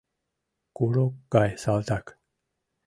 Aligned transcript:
Курок 0.77 1.13
гай 1.33 1.49
салтак. 1.63 2.05